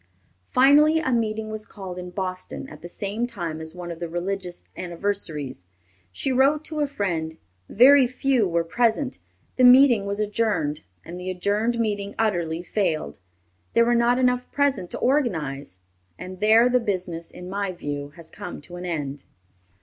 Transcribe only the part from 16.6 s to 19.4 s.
the business, in my view, has come to an end."